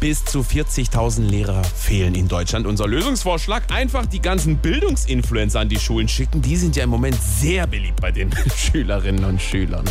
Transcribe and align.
bis 0.00 0.24
zu 0.24 0.40
40.000 0.40 1.22
Lehrer 1.22 1.62
fehlen 1.64 2.14
in 2.14 2.28
Deutschland. 2.28 2.66
Unser 2.66 2.86
Lösungsvorschlag, 2.86 3.64
einfach 3.72 4.06
die 4.06 4.20
ganzen 4.20 4.58
Bildungsinfluencer 4.58 5.60
an 5.60 5.68
die 5.68 5.78
Schulen 5.78 6.08
schicken. 6.08 6.42
Die 6.42 6.56
sind 6.56 6.76
ja 6.76 6.84
im 6.84 6.90
Moment 6.90 7.16
sehr 7.20 7.66
beliebt 7.66 8.00
bei 8.00 8.12
den 8.12 8.30
Schülerinnen 8.56 9.24
und 9.24 9.40
Schülern. 9.40 9.84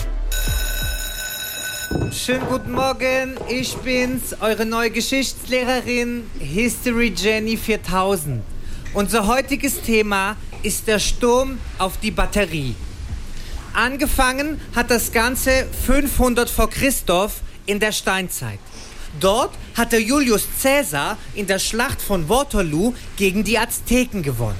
Schönen 2.11 2.45
guten 2.47 2.71
Morgen, 2.73 3.37
ich 3.47 3.75
bin's, 3.77 4.35
eure 4.41 4.65
neue 4.65 4.91
Geschichtslehrerin 4.91 6.23
History 6.39 7.13
Jenny 7.15 7.55
4000. 7.55 8.43
Unser 8.93 9.27
heutiges 9.27 9.81
Thema 9.81 10.35
ist 10.63 10.87
der 10.87 10.99
Sturm 10.99 11.59
auf 11.77 11.97
die 11.97 12.11
Batterie. 12.11 12.75
Angefangen 13.73 14.59
hat 14.75 14.89
das 14.89 15.11
Ganze 15.11 15.67
500 15.85 16.49
vor 16.49 16.69
Christoph 16.69 17.41
in 17.65 17.79
der 17.79 17.91
Steinzeit. 17.91 18.59
Dort 19.19 19.51
hatte 19.75 19.97
Julius 19.97 20.47
Caesar 20.61 21.17
in 21.33 21.47
der 21.47 21.59
Schlacht 21.59 22.01
von 22.01 22.29
Waterloo 22.29 22.93
gegen 23.15 23.43
die 23.43 23.57
Azteken 23.57 24.21
gewonnen. 24.21 24.57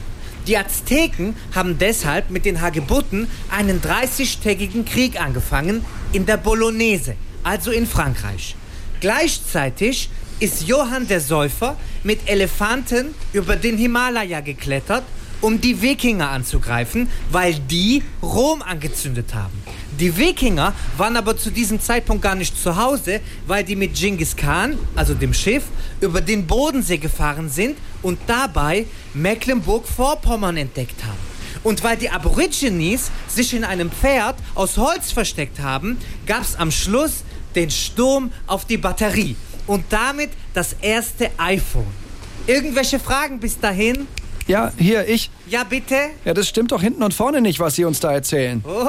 Die 0.48 0.58
Azteken 0.58 1.36
haben 1.54 1.78
deshalb 1.78 2.30
mit 2.30 2.46
den 2.46 2.62
Hagebutten 2.62 3.28
einen 3.52 3.82
30-tägigen 3.82 4.86
Krieg 4.86 5.20
angefangen 5.20 5.84
in 6.14 6.26
der 6.26 6.38
Bolognese, 6.38 7.16
also 7.44 7.72
in 7.72 7.86
Frankreich. 7.86 8.56
Gleichzeitig 9.02 10.10
ist 10.40 10.68
Johann 10.68 11.08
der 11.08 11.20
Säufer 11.20 11.76
mit 12.04 12.30
Elefanten 12.30 13.14
über 13.34 13.58
den 13.58 13.78
Himalaya 13.78 14.40
geklettert, 14.40 15.04
um 15.42 15.60
die 15.60 15.82
Wikinger 15.82 16.30
anzugreifen, 16.30 17.10
weil 17.32 17.56
die 17.56 18.04
Rom 18.24 18.62
angezündet 18.62 19.34
haben. 19.34 19.67
Die 20.00 20.16
Wikinger 20.16 20.74
waren 20.96 21.16
aber 21.18 21.36
zu 21.38 21.50
diesem 21.50 21.82
Zeitpunkt 21.82 22.22
gar 22.22 22.36
nicht 22.36 22.62
zu 22.62 22.78
Hause, 22.78 23.20
weil 23.48 23.64
die 23.64 23.76
mit 23.76 23.96
Genghis 23.96 24.36
Khan, 24.36 24.78
also 24.96 25.16
dem 25.16 25.34
Schiff, 25.34 25.64
über 26.02 26.22
den 26.22 26.46
Bodensee 26.46 26.98
gefahren 26.98 27.50
sind 27.50 27.78
und 28.04 28.20
dabei 28.28 28.86
Mecklenburg-Vorpommern 29.16 30.58
entdeckt 30.58 31.04
haben. 31.04 31.18
Und 31.64 31.84
weil 31.84 31.98
die 31.98 32.12
Aborigines 32.12 33.10
sich 33.28 33.56
in 33.56 33.64
einem 33.64 33.90
Pferd 33.90 34.36
aus 34.54 34.78
Holz 34.78 35.12
versteckt 35.12 35.60
haben, 35.60 35.98
gab 36.28 36.44
es 36.44 36.56
am 36.56 36.70
Schluss 36.70 37.24
den 37.56 37.72
Sturm 37.72 38.32
auf 38.46 38.66
die 38.66 38.78
Batterie 38.78 39.36
und 39.66 39.86
damit 39.90 40.30
das 40.54 40.76
erste 40.80 41.32
iPhone. 41.38 41.88
Irgendwelche 42.46 43.00
Fragen 43.00 43.40
bis 43.40 43.60
dahin? 43.60 44.08
Ja, 44.48 44.72
hier, 44.78 45.08
ich. 45.08 45.30
Ja, 45.48 45.64
bitte? 45.66 45.96
Ja, 46.24 46.34
das 46.34 46.48
stimmt 46.48 46.72
doch 46.72 46.82
hinten 46.82 47.04
und 47.04 47.14
vorne 47.14 47.42
nicht, 47.42 47.60
was 47.60 47.76
Sie 47.76 47.84
uns 47.84 48.00
da 48.00 48.14
erzählen. 48.14 48.64
Oh, 48.66 48.88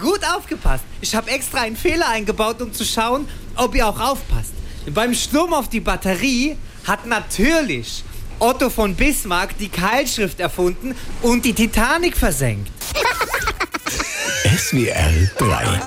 gut 0.00 0.20
aufgepasst. 0.36 0.84
Ich 1.00 1.14
habe 1.14 1.30
extra 1.30 1.60
einen 1.60 1.76
Fehler 1.76 2.08
eingebaut, 2.08 2.60
um 2.60 2.72
zu 2.72 2.84
schauen, 2.84 3.28
ob 3.56 3.74
ihr 3.74 3.86
auch 3.86 4.00
aufpasst. 4.00 4.52
Beim 4.92 5.14
Sturm 5.14 5.52
auf 5.52 5.68
die 5.68 5.80
Batterie 5.80 6.56
hat 6.84 7.06
natürlich 7.06 8.02
Otto 8.38 8.70
von 8.70 8.94
Bismarck 8.94 9.56
die 9.58 9.68
Keilschrift 9.68 10.40
erfunden 10.40 10.94
und 11.22 11.44
die 11.44 11.52
Titanic 11.52 12.16
versenkt. 12.16 12.70
SWR 14.56 15.10
3 15.38 15.80